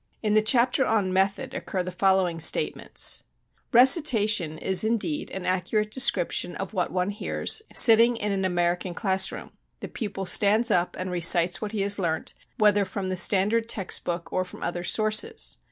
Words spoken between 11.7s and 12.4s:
he has learnt,